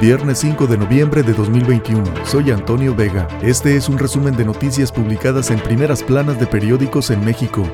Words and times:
Viernes 0.00 0.38
5 0.40 0.66
de 0.66 0.76
noviembre 0.76 1.22
de 1.22 1.32
2021. 1.32 2.04
Soy 2.26 2.50
Antonio 2.50 2.94
Vega. 2.94 3.26
Este 3.40 3.76
es 3.76 3.88
un 3.88 3.98
resumen 3.98 4.36
de 4.36 4.44
noticias 4.44 4.92
publicadas 4.92 5.50
en 5.50 5.58
primeras 5.58 6.02
planas 6.02 6.38
de 6.38 6.46
periódicos 6.46 7.10
en 7.10 7.24
México. 7.24 7.64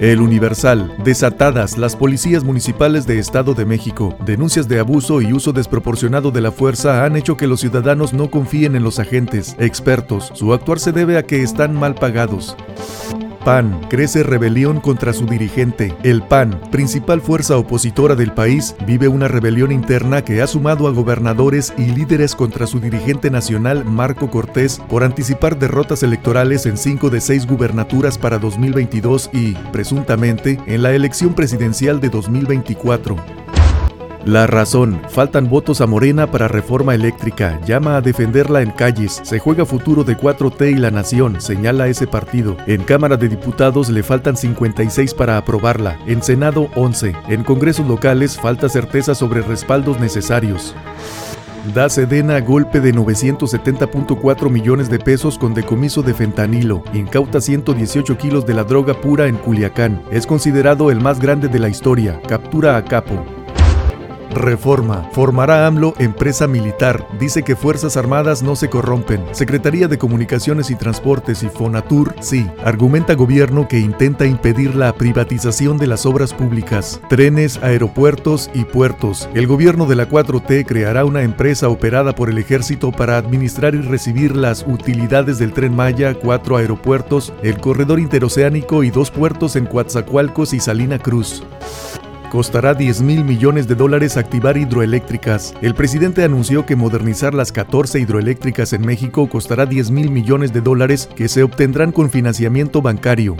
El 0.00 0.20
Universal. 0.20 0.92
Desatadas 1.04 1.78
las 1.78 1.94
policías 1.94 2.42
municipales 2.42 3.06
de 3.06 3.20
Estado 3.20 3.54
de 3.54 3.64
México. 3.64 4.16
Denuncias 4.24 4.66
de 4.66 4.80
abuso 4.80 5.20
y 5.20 5.32
uso 5.32 5.52
desproporcionado 5.52 6.32
de 6.32 6.40
la 6.40 6.50
fuerza 6.50 7.04
han 7.04 7.16
hecho 7.16 7.36
que 7.36 7.46
los 7.46 7.60
ciudadanos 7.60 8.12
no 8.12 8.28
confíen 8.28 8.74
en 8.74 8.82
los 8.82 8.98
agentes, 8.98 9.54
expertos. 9.60 10.32
Su 10.34 10.52
actuar 10.52 10.80
se 10.80 10.90
debe 10.90 11.16
a 11.16 11.22
que 11.22 11.42
están 11.42 11.74
mal 11.74 11.94
pagados. 11.94 12.56
PAN 13.44 13.80
crece 13.88 14.22
rebelión 14.22 14.80
contra 14.80 15.12
su 15.12 15.26
dirigente. 15.26 15.94
El 16.02 16.22
PAN, 16.22 16.60
principal 16.70 17.20
fuerza 17.20 17.56
opositora 17.56 18.14
del 18.14 18.32
país, 18.32 18.74
vive 18.86 19.08
una 19.08 19.28
rebelión 19.28 19.72
interna 19.72 20.22
que 20.22 20.42
ha 20.42 20.46
sumado 20.46 20.88
a 20.88 20.92
gobernadores 20.92 21.72
y 21.76 21.86
líderes 21.86 22.34
contra 22.34 22.66
su 22.66 22.80
dirigente 22.80 23.30
nacional 23.30 23.84
Marco 23.84 24.30
Cortés 24.30 24.80
por 24.88 25.04
anticipar 25.04 25.58
derrotas 25.58 26.02
electorales 26.02 26.66
en 26.66 26.76
cinco 26.76 27.10
de 27.10 27.20
seis 27.20 27.46
gubernaturas 27.46 28.18
para 28.18 28.38
2022 28.38 29.30
y, 29.32 29.52
presuntamente, 29.72 30.58
en 30.66 30.82
la 30.82 30.92
elección 30.92 31.34
presidencial 31.34 32.00
de 32.00 32.08
2024. 32.08 33.37
La 34.24 34.46
razón, 34.46 35.00
faltan 35.08 35.48
votos 35.48 35.80
a 35.80 35.86
Morena 35.86 36.30
para 36.30 36.48
reforma 36.48 36.94
eléctrica, 36.94 37.60
llama 37.64 37.96
a 37.96 38.00
defenderla 38.00 38.60
en 38.62 38.72
calles, 38.72 39.20
se 39.22 39.38
juega 39.38 39.64
futuro 39.64 40.04
de 40.04 40.18
4T 40.18 40.72
y 40.72 40.74
la 40.74 40.90
nación, 40.90 41.40
señala 41.40 41.86
ese 41.86 42.06
partido. 42.06 42.56
En 42.66 42.82
Cámara 42.82 43.16
de 43.16 43.28
Diputados 43.28 43.88
le 43.88 44.02
faltan 44.02 44.36
56 44.36 45.14
para 45.14 45.38
aprobarla, 45.38 45.98
en 46.06 46.22
Senado 46.22 46.68
11, 46.74 47.14
en 47.28 47.44
congresos 47.44 47.86
locales 47.86 48.38
falta 48.38 48.68
certeza 48.68 49.14
sobre 49.14 49.40
respaldos 49.40 49.98
necesarios. 50.00 50.74
Da 51.74 51.88
Sedena 51.88 52.40
golpe 52.40 52.80
de 52.80 52.94
970.4 52.94 54.50
millones 54.50 54.88
de 54.88 54.98
pesos 54.98 55.38
con 55.38 55.54
decomiso 55.54 56.02
de 56.02 56.14
fentanilo. 56.14 56.82
Incauta 56.94 57.40
118 57.40 58.16
kilos 58.16 58.46
de 58.46 58.54
la 58.54 58.64
droga 58.64 58.94
pura 58.94 59.26
en 59.26 59.36
Culiacán. 59.36 60.02
Es 60.10 60.26
considerado 60.26 60.90
el 60.90 61.00
más 61.00 61.20
grande 61.20 61.48
de 61.48 61.58
la 61.58 61.68
historia. 61.68 62.20
Captura 62.26 62.76
a 62.76 62.84
capo. 62.84 63.37
Reforma. 64.38 65.08
Formará 65.12 65.66
AMLO 65.66 65.94
empresa 65.98 66.46
militar. 66.46 67.06
Dice 67.18 67.42
que 67.42 67.56
Fuerzas 67.56 67.96
Armadas 67.96 68.42
no 68.42 68.56
se 68.56 68.70
corrompen. 68.70 69.24
Secretaría 69.32 69.88
de 69.88 69.98
Comunicaciones 69.98 70.70
y 70.70 70.76
Transportes 70.76 71.42
y 71.42 71.48
Fonatur, 71.48 72.14
sí. 72.20 72.46
Argumenta 72.64 73.14
gobierno 73.14 73.68
que 73.68 73.78
intenta 73.78 74.26
impedir 74.26 74.74
la 74.74 74.92
privatización 74.94 75.78
de 75.78 75.86
las 75.86 76.06
obras 76.06 76.32
públicas. 76.32 77.00
Trenes, 77.08 77.58
aeropuertos 77.62 78.50
y 78.54 78.64
puertos. 78.64 79.28
El 79.34 79.46
gobierno 79.46 79.86
de 79.86 79.96
la 79.96 80.08
4T 80.08 80.64
creará 80.66 81.04
una 81.04 81.22
empresa 81.22 81.68
operada 81.68 82.14
por 82.14 82.30
el 82.30 82.38
ejército 82.38 82.92
para 82.92 83.16
administrar 83.18 83.74
y 83.74 83.82
recibir 83.82 84.36
las 84.36 84.64
utilidades 84.66 85.38
del 85.38 85.52
tren 85.52 85.74
Maya, 85.74 86.14
cuatro 86.14 86.56
aeropuertos, 86.56 87.32
el 87.42 87.58
corredor 87.58 88.00
interoceánico 88.00 88.84
y 88.84 88.90
dos 88.90 89.10
puertos 89.10 89.56
en 89.56 89.66
Coatzacoalcos 89.66 90.52
y 90.52 90.60
Salina 90.60 90.98
Cruz. 90.98 91.42
Costará 92.30 92.74
10 92.74 93.00
mil 93.00 93.24
millones 93.24 93.68
de 93.68 93.74
dólares 93.74 94.18
activar 94.18 94.58
hidroeléctricas. 94.58 95.54
El 95.62 95.74
presidente 95.74 96.24
anunció 96.24 96.66
que 96.66 96.76
modernizar 96.76 97.32
las 97.32 97.52
14 97.52 98.00
hidroeléctricas 98.00 98.74
en 98.74 98.82
México 98.82 99.30
costará 99.30 99.64
10 99.64 99.90
mil 99.90 100.10
millones 100.10 100.52
de 100.52 100.60
dólares 100.60 101.08
que 101.16 101.28
se 101.28 101.42
obtendrán 101.42 101.90
con 101.90 102.10
financiamiento 102.10 102.82
bancario. 102.82 103.34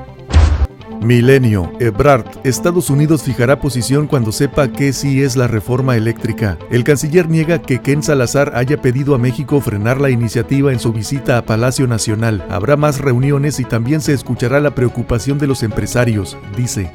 Milenio, 1.02 1.70
Ebrard, 1.80 2.24
Estados 2.44 2.88
Unidos 2.88 3.22
fijará 3.22 3.60
posición 3.60 4.06
cuando 4.06 4.32
sepa 4.32 4.68
que 4.68 4.94
sí 4.94 5.22
es 5.22 5.36
la 5.36 5.46
reforma 5.48 5.94
eléctrica. 5.94 6.58
El 6.70 6.82
canciller 6.82 7.28
niega 7.28 7.60
que 7.60 7.82
Ken 7.82 8.02
Salazar 8.02 8.52
haya 8.56 8.80
pedido 8.80 9.14
a 9.14 9.18
México 9.18 9.60
frenar 9.60 10.00
la 10.00 10.08
iniciativa 10.08 10.72
en 10.72 10.80
su 10.80 10.94
visita 10.94 11.36
a 11.36 11.42
Palacio 11.42 11.86
Nacional. 11.86 12.44
Habrá 12.48 12.76
más 12.76 13.00
reuniones 13.00 13.60
y 13.60 13.64
también 13.64 14.00
se 14.00 14.14
escuchará 14.14 14.60
la 14.60 14.74
preocupación 14.74 15.38
de 15.38 15.46
los 15.46 15.62
empresarios, 15.62 16.38
dice. 16.56 16.90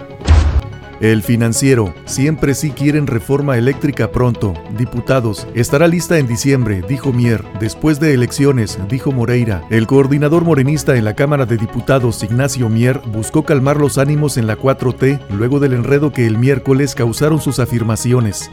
El 1.03 1.21
financiero, 1.21 1.93
siempre 2.05 2.55
sí 2.55 2.71
quieren 2.71 3.07
reforma 3.07 3.57
eléctrica 3.57 4.09
pronto. 4.09 4.53
Diputados, 4.77 5.45
estará 5.53 5.85
lista 5.89 6.17
en 6.17 6.27
diciembre, 6.27 6.81
dijo 6.87 7.11
Mier. 7.11 7.43
Después 7.59 7.99
de 7.99 8.13
elecciones, 8.13 8.79
dijo 8.87 9.11
Moreira. 9.11 9.65
El 9.69 9.85
coordinador 9.85 10.45
morenista 10.45 10.95
en 10.95 11.03
la 11.03 11.13
Cámara 11.13 11.45
de 11.45 11.57
Diputados, 11.57 12.23
Ignacio 12.23 12.69
Mier, 12.69 13.01
buscó 13.07 13.43
calmar 13.43 13.81
los 13.81 13.97
ánimos 13.97 14.37
en 14.37 14.47
la 14.47 14.57
4T 14.57 15.19
luego 15.31 15.59
del 15.59 15.73
enredo 15.73 16.13
que 16.13 16.25
el 16.25 16.37
miércoles 16.37 16.95
causaron 16.95 17.41
sus 17.41 17.59
afirmaciones. 17.59 18.49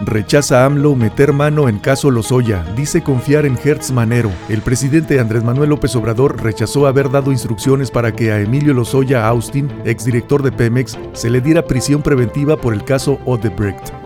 Rechaza 0.00 0.66
AMLO 0.66 0.94
meter 0.94 1.32
mano 1.32 1.68
en 1.68 1.78
caso 1.78 2.10
Lozoya. 2.10 2.62
Dice 2.76 3.02
confiar 3.02 3.46
en 3.46 3.56
Hertz 3.56 3.92
Manero. 3.92 4.30
El 4.48 4.60
presidente 4.60 5.18
Andrés 5.18 5.42
Manuel 5.42 5.70
López 5.70 5.96
Obrador 5.96 6.42
rechazó 6.42 6.86
haber 6.86 7.10
dado 7.10 7.32
instrucciones 7.32 7.90
para 7.90 8.12
que 8.12 8.30
a 8.30 8.40
Emilio 8.40 8.74
Lozoya 8.74 9.26
Austin, 9.26 9.70
exdirector 9.84 10.42
de 10.42 10.52
Pemex, 10.52 10.98
se 11.14 11.30
le 11.30 11.40
diera 11.40 11.62
prisión 11.62 12.02
preventiva 12.02 12.58
por 12.58 12.74
el 12.74 12.84
caso 12.84 13.18
Odebrecht. 13.24 14.05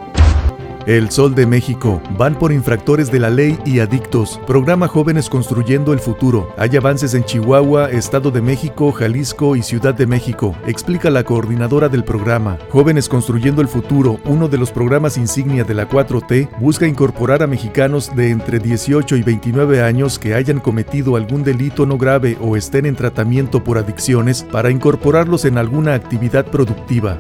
El 0.87 1.11
Sol 1.11 1.35
de 1.35 1.47
México. 1.47 2.01
Van 2.17 2.39
por 2.39 2.53
infractores 2.53 3.13
de 3.13 3.19
la 3.19 3.29
ley 3.29 3.59
y 3.67 3.81
adictos. 3.81 4.41
Programa 4.47 4.89
Jóvenes 4.89 5.29
Construyendo 5.29 5.93
el 5.93 5.99
Futuro. 5.99 6.55
Hay 6.57 6.75
avances 6.77 7.13
en 7.13 7.25
Chihuahua, 7.25 7.91
Estado 7.91 8.31
de 8.31 8.41
México, 8.41 8.91
Jalisco 8.91 9.57
y 9.57 9.63
Ciudad 9.63 9.95
de 9.95 10.07
México. 10.07 10.57
Explica 10.67 11.11
la 11.11 11.23
coordinadora 11.23 11.89
del 11.89 12.03
programa. 12.03 12.59
Jóvenes 12.71 13.09
Construyendo 13.09 13.61
el 13.61 13.69
Futuro, 13.69 14.21
uno 14.25 14.49
de 14.49 14.57
los 14.57 14.71
programas 14.71 15.19
insignia 15.19 15.65
de 15.65 15.75
la 15.75 15.89
4T, 15.89 16.49
busca 16.59 16.87
incorporar 16.87 17.43
a 17.43 17.47
mexicanos 17.47 18.15
de 18.17 18.31
entre 18.31 18.59
18 18.59 19.17
y 19.17 19.23
29 19.23 19.83
años 19.83 20.19
que 20.19 20.35
hayan 20.35 20.61
cometido 20.61 21.17
algún 21.17 21.45
delito 21.45 21.85
no 21.85 21.99
grave 21.99 22.39
o 22.41 22.57
estén 22.57 22.87
en 22.87 22.97
tratamiento 22.97 23.63
por 23.63 23.77
adicciones 23.77 24.45
para 24.51 24.71
incorporarlos 24.71 25.45
en 25.45 25.59
alguna 25.59 25.95
actividad 25.95 26.47
productiva. 26.47 27.19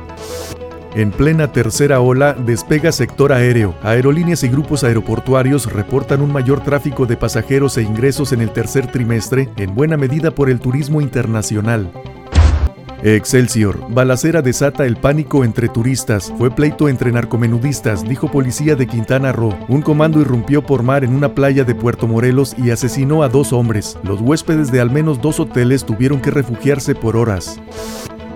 En 0.95 1.13
plena 1.13 1.53
tercera 1.53 2.01
ola, 2.01 2.33
despega 2.35 2.91
sector 2.91 3.33
aéreo. 3.33 3.75
Aerolíneas 3.83 4.43
y 4.43 4.49
grupos 4.49 4.83
aeroportuarios 4.83 5.73
reportan 5.73 6.21
un 6.21 6.33
mayor 6.33 6.65
tráfico 6.65 7.07
de 7.07 7.17
pasajeros 7.17 7.77
e 7.79 7.83
ingresos 7.83 8.33
en 8.33 8.41
el 8.41 8.53
tercer 8.53 8.91
trimestre, 8.91 9.49
en 9.57 9.75
buena 9.77 9.97
medida 9.97 10.33
por 10.33 10.51
el 10.51 10.59
turismo 10.59 11.01
internacional. 11.01 11.93
Excelsior. 13.05 13.79
Balacera 13.89 14.43
desata 14.43 14.85
el 14.85 14.97
pánico 14.97 15.45
entre 15.45 15.69
turistas. 15.69 16.35
Fue 16.37 16.51
pleito 16.51 16.89
entre 16.89 17.13
narcomenudistas, 17.13 18.03
dijo 18.03 18.31
policía 18.31 18.75
de 18.75 18.89
Quintana 18.89 19.33
Roo. 19.33 19.57
Un 19.69 19.83
comando 19.83 20.21
irrumpió 20.21 20.67
por 20.67 20.83
mar 20.83 21.05
en 21.05 21.15
una 21.15 21.35
playa 21.35 21.63
de 21.65 21.75
Puerto 21.75 22.09
Morelos 22.09 22.55
y 22.59 22.73
asesinó 22.73 23.23
a 23.23 23.29
dos 23.29 23.53
hombres. 23.53 23.97
Los 24.03 24.21
huéspedes 24.21 24.73
de 24.73 24.81
al 24.81 24.91
menos 24.91 25.23
dos 25.23 25.39
hoteles 25.39 25.87
tuvieron 25.87 26.21
que 26.21 26.33
refugiarse 26.33 26.95
por 26.97 27.17
horas. 27.17 27.61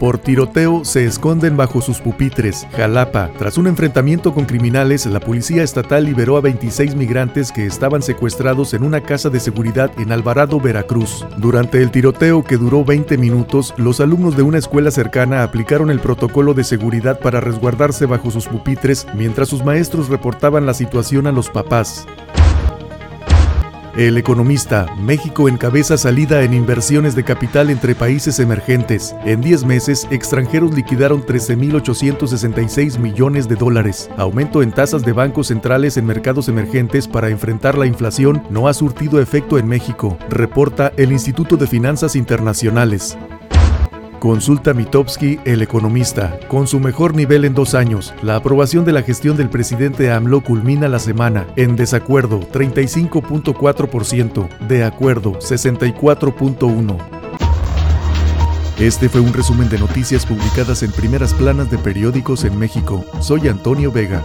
Por 0.04 0.19
tiroteo 0.19 0.84
se 0.84 1.06
esconden 1.06 1.56
bajo 1.56 1.81
sus 1.81 1.98
pupitres. 1.98 2.66
Jalapa. 2.76 3.31
Tras 3.38 3.56
un 3.56 3.66
enfrentamiento 3.66 4.34
con 4.34 4.44
criminales, 4.44 5.06
la 5.06 5.19
policía 5.19 5.62
estatal 5.62 6.04
liberó 6.04 6.37
a 6.37 6.42
26 6.42 6.94
migrantes 6.94 7.50
que 7.50 7.65
estaban 7.65 8.03
secuestrados 8.03 8.75
en 8.75 8.82
una 8.82 9.00
casa 9.00 9.31
de 9.31 9.41
seguridad 9.41 9.91
en 9.98 10.12
Alvarado, 10.12 10.60
Veracruz. 10.60 11.25
Durante 11.38 11.81
el 11.81 11.91
tiroteo 11.91 12.44
que 12.44 12.59
duró 12.59 12.84
20 12.84 13.16
minutos, 13.16 13.72
los 13.78 13.98
alumnos 14.00 14.37
de 14.37 14.43
una 14.43 14.59
escuela 14.59 14.91
cercana 14.91 15.43
aplicaron 15.43 15.91
el 15.91 16.00
protocolo 16.00 16.53
de 16.53 16.64
seguridad 16.64 17.19
para 17.19 17.41
resguardarse 17.41 18.04
bajo 18.04 18.31
sus 18.31 18.47
pupitres 18.47 19.06
mientras 19.14 19.48
sus 19.48 19.64
maestros 19.64 20.10
reportaban 20.10 20.66
la 20.66 20.75
situación 20.75 21.26
a 21.26 21.32
los 21.32 21.48
papás. 21.48 22.06
El 23.97 24.19
economista, 24.19 24.93
México 24.97 25.49
encabeza 25.49 25.97
salida 25.97 26.43
en 26.43 26.53
inversiones 26.53 27.15
de 27.15 27.22
capital 27.22 27.71
entre 27.71 27.94
países 27.94 28.41
emergentes. 28.41 29.15
En 29.25 29.41
10 29.41 29.65
meses, 29.66 30.09
extranjeros 30.10 30.75
liquidaron 30.75 31.25
13.866 31.25 32.99
millones 32.99 33.46
de 33.46 33.55
dólares. 33.55 34.11
Aumento 34.17 34.62
en 34.64 34.73
tasas 34.73 35.05
de 35.05 35.12
bancos 35.12 35.46
centrales 35.46 35.96
en 35.96 36.06
mercados 36.06 36.49
emergentes 36.49 37.06
para 37.06 37.29
enfrentar 37.29 37.79
la 37.79 37.87
inflación 37.87 38.43
no 38.50 38.67
ha 38.67 38.75
surtido 38.75 39.20
efecto 39.20 39.58
en 39.58 39.69
México, 39.69 40.19
reporta 40.29 40.93
el 40.96 41.12
Instituto 41.12 41.56
de 41.56 41.69
Finanzas 41.69 42.17
Internacionales. 42.17 43.17
Consulta 44.25 44.73
Mitowski, 44.73 45.38
el 45.44 45.61
economista. 45.61 46.38
Con 46.49 46.67
su 46.67 46.81
mejor 46.81 47.15
nivel 47.15 47.44
en 47.44 47.53
dos 47.53 47.75
años, 47.75 48.15
la 48.23 48.37
aprobación 48.37 48.87
de 48.87 48.93
la 48.93 49.03
gestión 49.03 49.37
del 49.37 49.50
presidente 49.50 50.11
AMLO 50.11 50.41
culmina 50.41 50.88
la 50.88 50.99
semana. 50.99 51.47
En 51.56 51.76
desacuerdo, 51.76 52.41
35.4%. 52.41 54.49
De 54.67 54.82
acuerdo, 54.82 55.38
64.1%. 55.41 56.97
Este 58.79 59.11
fue 59.11 59.21
un 59.21 59.35
resumen 59.35 59.69
de 59.69 59.79
noticias 59.79 60.25
publicadas 60.25 60.82
en 60.82 60.93
primeras 60.93 61.35
planas 61.35 61.70
de 61.70 61.77
periódicos 61.77 62.44
en 62.44 62.59
México. 62.59 63.05
Soy 63.20 63.49
Antonio 63.49 63.93
Vega. 63.93 64.23